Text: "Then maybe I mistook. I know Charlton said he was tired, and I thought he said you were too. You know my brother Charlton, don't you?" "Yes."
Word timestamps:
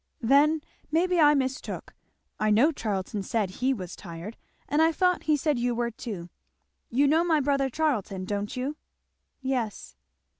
"Then 0.23 0.63
maybe 0.91 1.19
I 1.19 1.35
mistook. 1.35 1.93
I 2.39 2.49
know 2.49 2.71
Charlton 2.71 3.21
said 3.21 3.51
he 3.51 3.71
was 3.71 3.95
tired, 3.95 4.35
and 4.67 4.81
I 4.81 4.91
thought 4.91 5.25
he 5.25 5.37
said 5.37 5.59
you 5.59 5.75
were 5.75 5.91
too. 5.91 6.31
You 6.89 7.05
know 7.07 7.23
my 7.23 7.39
brother 7.39 7.69
Charlton, 7.69 8.25
don't 8.25 8.57
you?" 8.57 8.77
"Yes." 9.43 9.95